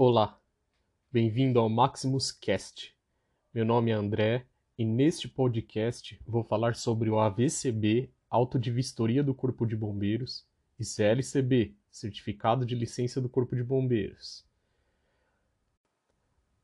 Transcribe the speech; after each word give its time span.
Olá, 0.00 0.40
bem-vindo 1.10 1.58
ao 1.58 1.68
Maximus 1.68 2.30
Cast. 2.30 2.94
Meu 3.52 3.64
nome 3.64 3.90
é 3.90 3.94
André 3.94 4.46
e 4.78 4.84
neste 4.84 5.26
podcast 5.26 6.16
vou 6.24 6.44
falar 6.44 6.76
sobre 6.76 7.10
o 7.10 7.18
AVCB, 7.18 8.08
Auto 8.30 8.60
de 8.60 8.70
Vistoria 8.70 9.24
do 9.24 9.34
Corpo 9.34 9.66
de 9.66 9.74
Bombeiros, 9.74 10.46
e 10.78 10.84
CLCB, 10.84 11.74
Certificado 11.90 12.64
de 12.64 12.76
Licença 12.76 13.20
do 13.20 13.28
Corpo 13.28 13.56
de 13.56 13.64
Bombeiros. 13.64 14.46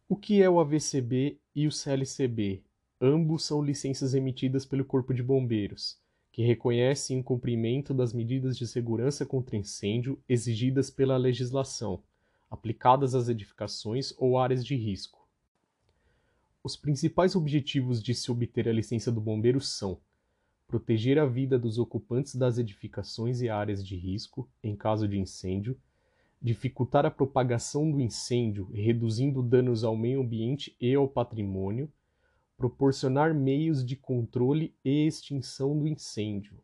O 0.08 0.14
que 0.14 0.40
é 0.40 0.48
o 0.48 0.60
AVCB 0.60 1.36
e 1.56 1.66
o 1.66 1.72
CLCB? 1.72 2.62
Ambos 3.00 3.44
são 3.44 3.60
licenças 3.60 4.14
emitidas 4.14 4.64
pelo 4.64 4.84
Corpo 4.84 5.12
de 5.12 5.24
Bombeiros, 5.24 5.98
que 6.30 6.44
reconhecem 6.44 7.18
o 7.18 7.24
cumprimento 7.24 7.92
das 7.92 8.12
medidas 8.12 8.56
de 8.56 8.64
segurança 8.64 9.26
contra 9.26 9.56
incêndio 9.56 10.22
exigidas 10.28 10.88
pela 10.88 11.16
legislação 11.16 12.00
aplicadas 12.54 13.14
às 13.14 13.28
edificações 13.28 14.14
ou 14.16 14.38
áreas 14.38 14.64
de 14.64 14.74
risco. 14.74 15.28
Os 16.62 16.76
principais 16.76 17.36
objetivos 17.36 18.02
de 18.02 18.14
se 18.14 18.30
obter 18.32 18.66
a 18.66 18.72
licença 18.72 19.12
do 19.12 19.20
bombeiro 19.20 19.60
são 19.60 20.00
proteger 20.66 21.18
a 21.18 21.26
vida 21.26 21.58
dos 21.58 21.78
ocupantes 21.78 22.34
das 22.34 22.56
edificações 22.56 23.42
e 23.42 23.50
áreas 23.50 23.86
de 23.86 23.96
risco 23.96 24.48
em 24.62 24.74
caso 24.74 25.06
de 25.06 25.18
incêndio, 25.18 25.78
dificultar 26.40 27.04
a 27.04 27.10
propagação 27.10 27.90
do 27.90 28.00
incêndio, 28.00 28.70
reduzindo 28.72 29.42
danos 29.42 29.84
ao 29.84 29.96
meio 29.96 30.22
ambiente 30.22 30.74
e 30.80 30.94
ao 30.94 31.06
patrimônio, 31.06 31.92
proporcionar 32.56 33.34
meios 33.34 33.84
de 33.84 33.96
controle 33.96 34.74
e 34.84 35.06
extinção 35.06 35.78
do 35.78 35.86
incêndio, 35.86 36.54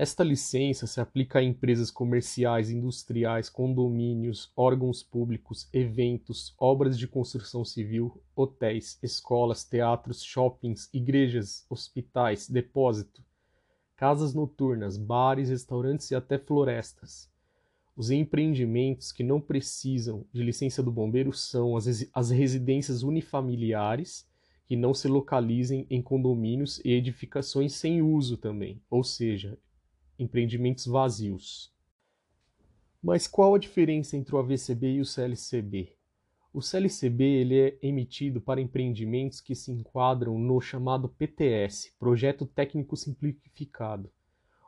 esta 0.00 0.24
licença 0.24 0.86
se 0.86 0.98
aplica 0.98 1.40
a 1.40 1.42
empresas 1.42 1.90
comerciais, 1.90 2.70
industriais, 2.70 3.50
condomínios, 3.50 4.50
órgãos 4.56 5.02
públicos, 5.02 5.68
eventos, 5.74 6.54
obras 6.58 6.98
de 6.98 7.06
construção 7.06 7.66
civil, 7.66 8.18
hotéis, 8.34 8.98
escolas, 9.02 9.62
teatros, 9.62 10.24
shoppings, 10.24 10.88
igrejas, 10.90 11.66
hospitais, 11.68 12.48
depósito, 12.48 13.22
casas 13.94 14.32
noturnas, 14.32 14.96
bares, 14.96 15.50
restaurantes 15.50 16.10
e 16.10 16.14
até 16.14 16.38
florestas. 16.38 17.30
Os 17.94 18.10
empreendimentos 18.10 19.12
que 19.12 19.22
não 19.22 19.38
precisam 19.38 20.24
de 20.32 20.42
licença 20.42 20.82
do 20.82 20.90
bombeiro 20.90 21.34
são 21.34 21.76
as, 21.76 22.08
as 22.14 22.30
residências 22.30 23.02
unifamiliares, 23.02 24.26
que 24.64 24.76
não 24.76 24.94
se 24.94 25.08
localizem 25.08 25.86
em 25.90 26.00
condomínios 26.00 26.80
e 26.86 26.90
edificações 26.90 27.74
sem 27.74 28.00
uso 28.00 28.38
também, 28.38 28.80
ou 28.88 29.04
seja, 29.04 29.58
empreendimentos 30.22 30.86
vazios. 30.86 31.72
Mas 33.02 33.26
qual 33.26 33.54
a 33.54 33.58
diferença 33.58 34.16
entre 34.16 34.34
o 34.34 34.38
AVCB 34.38 34.94
e 34.94 35.00
o 35.00 35.06
CLCB? 35.06 35.96
O 36.52 36.60
CLCB 36.60 37.24
ele 37.24 37.58
é 37.58 37.78
emitido 37.80 38.40
para 38.40 38.60
empreendimentos 38.60 39.40
que 39.40 39.54
se 39.54 39.72
enquadram 39.72 40.38
no 40.38 40.60
chamado 40.60 41.08
PTS, 41.08 41.94
Projeto 41.98 42.44
Técnico 42.44 42.96
Simplificado, 42.96 44.10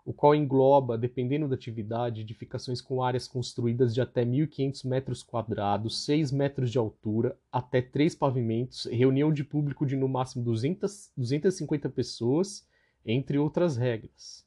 o 0.04 0.12
qual 0.12 0.34
engloba, 0.34 0.96
dependendo 0.96 1.46
da 1.46 1.54
atividade, 1.54 2.22
edificações 2.22 2.80
com 2.80 3.02
áreas 3.02 3.28
construídas 3.28 3.92
de 3.92 4.00
até 4.00 4.24
1.500 4.24 4.88
metros 4.88 5.22
quadrados, 5.22 6.04
6 6.04 6.32
metros 6.32 6.70
de 6.70 6.78
altura, 6.78 7.36
até 7.50 7.82
3 7.82 8.14
pavimentos, 8.14 8.86
reunião 8.86 9.32
de 9.32 9.44
público 9.44 9.84
de 9.84 9.96
no 9.96 10.08
máximo 10.08 10.42
200, 10.44 11.12
250 11.16 11.88
pessoas, 11.90 12.66
entre 13.04 13.38
outras 13.38 13.76
regras. 13.76 14.46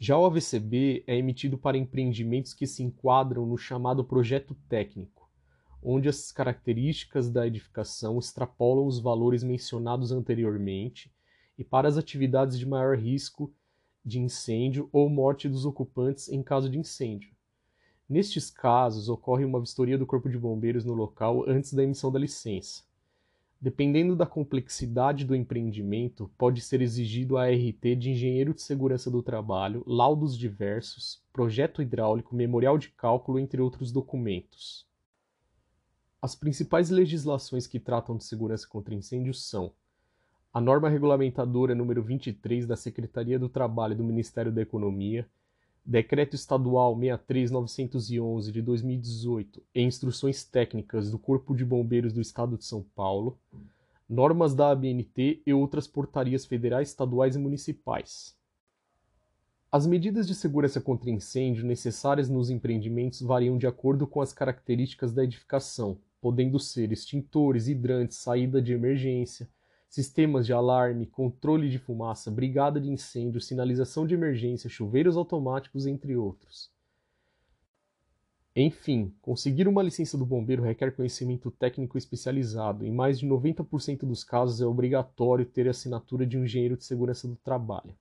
Já 0.00 0.16
o 0.16 0.24
AVCB 0.24 1.02
é 1.08 1.16
emitido 1.16 1.58
para 1.58 1.76
empreendimentos 1.76 2.54
que 2.54 2.68
se 2.68 2.84
enquadram 2.84 3.44
no 3.44 3.58
chamado 3.58 4.04
projeto 4.04 4.54
técnico, 4.68 5.28
onde 5.82 6.08
as 6.08 6.30
características 6.30 7.28
da 7.28 7.44
edificação 7.44 8.16
extrapolam 8.16 8.86
os 8.86 9.00
valores 9.00 9.42
mencionados 9.42 10.12
anteriormente 10.12 11.12
e 11.58 11.64
para 11.64 11.88
as 11.88 11.96
atividades 11.96 12.56
de 12.56 12.64
maior 12.64 12.96
risco 12.96 13.52
de 14.04 14.20
incêndio 14.20 14.88
ou 14.92 15.10
morte 15.10 15.48
dos 15.48 15.66
ocupantes 15.66 16.28
em 16.28 16.44
caso 16.44 16.70
de 16.70 16.78
incêndio. 16.78 17.34
Nestes 18.08 18.50
casos, 18.50 19.08
ocorre 19.08 19.44
uma 19.44 19.60
vistoria 19.60 19.98
do 19.98 20.06
Corpo 20.06 20.30
de 20.30 20.38
Bombeiros 20.38 20.84
no 20.84 20.94
local 20.94 21.44
antes 21.48 21.74
da 21.74 21.82
emissão 21.82 22.12
da 22.12 22.20
licença. 22.20 22.87
Dependendo 23.60 24.14
da 24.14 24.24
complexidade 24.24 25.24
do 25.24 25.34
empreendimento, 25.34 26.30
pode 26.38 26.60
ser 26.60 26.80
exigido 26.80 27.36
a 27.36 27.46
ART 27.46 27.82
de 27.98 28.10
engenheiro 28.10 28.54
de 28.54 28.62
segurança 28.62 29.10
do 29.10 29.20
trabalho, 29.20 29.82
laudos 29.84 30.38
diversos, 30.38 31.20
projeto 31.32 31.82
hidráulico, 31.82 32.36
memorial 32.36 32.78
de 32.78 32.90
cálculo, 32.90 33.36
entre 33.36 33.60
outros 33.60 33.90
documentos. 33.90 34.86
As 36.22 36.36
principais 36.36 36.88
legislações 36.88 37.66
que 37.66 37.80
tratam 37.80 38.16
de 38.16 38.24
segurança 38.24 38.66
contra 38.68 38.94
incêndios 38.94 39.44
são 39.44 39.72
a 40.52 40.60
norma 40.60 40.88
regulamentadora 40.88 41.74
número 41.74 42.02
23 42.02 42.64
da 42.64 42.76
Secretaria 42.76 43.38
do 43.40 43.48
Trabalho 43.48 43.96
do 43.96 44.04
Ministério 44.04 44.52
da 44.52 44.62
Economia, 44.62 45.28
Decreto 45.90 46.36
Estadual 46.36 46.94
63911 46.94 48.52
de 48.52 48.60
2018 48.60 49.62
e 49.74 49.80
instruções 49.80 50.44
técnicas 50.44 51.10
do 51.10 51.18
Corpo 51.18 51.56
de 51.56 51.64
Bombeiros 51.64 52.12
do 52.12 52.20
Estado 52.20 52.58
de 52.58 52.66
São 52.66 52.84
Paulo, 52.94 53.38
normas 54.06 54.54
da 54.54 54.70
ABNT 54.70 55.40
e 55.46 55.54
outras 55.54 55.88
portarias 55.88 56.44
federais, 56.44 56.88
estaduais 56.88 57.36
e 57.36 57.38
municipais. 57.38 58.36
As 59.72 59.86
medidas 59.86 60.26
de 60.26 60.34
segurança 60.34 60.78
contra 60.78 61.08
incêndio 61.08 61.64
necessárias 61.64 62.28
nos 62.28 62.50
empreendimentos 62.50 63.22
variam 63.22 63.56
de 63.56 63.66
acordo 63.66 64.06
com 64.06 64.20
as 64.20 64.30
características 64.30 65.10
da 65.10 65.24
edificação, 65.24 65.96
podendo 66.20 66.60
ser 66.60 66.92
extintores, 66.92 67.66
hidrantes, 67.66 68.18
saída 68.18 68.60
de 68.60 68.74
emergência, 68.74 69.48
sistemas 69.88 70.46
de 70.46 70.52
alarme, 70.52 71.06
controle 71.06 71.68
de 71.68 71.78
fumaça, 71.78 72.30
brigada 72.30 72.80
de 72.80 72.90
incêndio, 72.90 73.40
sinalização 73.40 74.06
de 74.06 74.14
emergência, 74.14 74.68
chuveiros 74.68 75.16
automáticos, 75.16 75.86
entre 75.86 76.16
outros. 76.16 76.70
Enfim, 78.54 79.14
conseguir 79.22 79.68
uma 79.68 79.82
licença 79.82 80.18
do 80.18 80.26
bombeiro 80.26 80.62
requer 80.62 80.90
conhecimento 80.94 81.50
técnico 81.50 81.96
especializado. 81.96 82.84
Em 82.84 82.92
mais 82.92 83.18
de 83.18 83.26
90% 83.26 84.00
dos 84.00 84.24
casos 84.24 84.60
é 84.60 84.66
obrigatório 84.66 85.46
ter 85.46 85.68
a 85.68 85.70
assinatura 85.70 86.26
de 86.26 86.36
um 86.36 86.44
engenheiro 86.44 86.76
de 86.76 86.84
segurança 86.84 87.28
do 87.28 87.36
trabalho. 87.36 87.96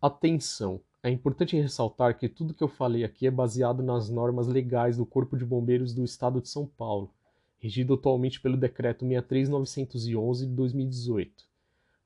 Atenção! 0.00 0.80
É 1.02 1.10
importante 1.10 1.56
ressaltar 1.56 2.16
que 2.16 2.28
tudo 2.28 2.54
que 2.54 2.62
eu 2.62 2.68
falei 2.68 3.04
aqui 3.04 3.26
é 3.26 3.30
baseado 3.30 3.82
nas 3.82 4.08
normas 4.08 4.46
legais 4.46 4.96
do 4.96 5.06
Corpo 5.06 5.36
de 5.36 5.44
Bombeiros 5.44 5.92
do 5.92 6.04
Estado 6.04 6.40
de 6.40 6.48
São 6.48 6.66
Paulo 6.66 7.12
regido 7.58 7.94
atualmente 7.94 8.40
pelo 8.40 8.56
Decreto 8.56 9.04
63911 9.04 10.46
de 10.46 10.52
2018. 10.54 11.44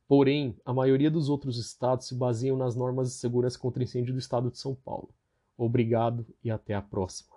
Porém, 0.09 0.57
a 0.65 0.73
maioria 0.73 1.11
dos 1.11 1.29
outros 1.29 1.57
estados 1.59 2.07
se 2.07 2.15
baseiam 2.15 2.57
nas 2.57 2.75
normas 2.75 3.09
de 3.09 3.15
segurança 3.15 3.59
contra 3.59 3.83
incêndio 3.83 4.13
do 4.13 4.19
estado 4.19 4.51
de 4.51 4.59
São 4.59 4.75
Paulo. 4.75 5.09
Obrigado 5.57 6.27
e 6.43 6.51
até 6.51 6.75
a 6.75 6.83
próxima. 6.83 7.32